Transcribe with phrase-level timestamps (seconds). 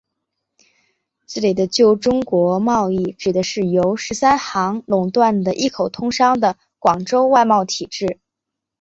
[1.27, 8.19] 这里的旧中国贸易指的是由十三行垄断的一口通商的广州外贸体制。